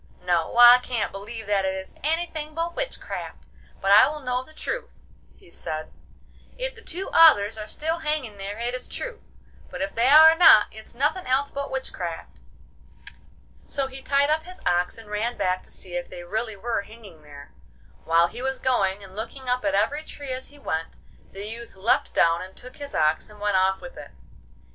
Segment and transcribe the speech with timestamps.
[0.23, 3.43] No, I can't believe that it is anything but witchcraft!
[3.81, 5.03] But I will know the truth,'
[5.35, 5.93] he said;
[6.57, 9.21] 'if the two others are still hanging there it is true
[9.69, 12.39] but if they are not it's nothing else but witchcraft.'
[13.67, 16.81] So he tied up his ox and ran back to see if they really were
[16.81, 17.51] hanging there.
[18.03, 20.97] While he was going, and looking up at every tree as he went,
[21.31, 24.09] the youth leapt down and took his ox and went off with it.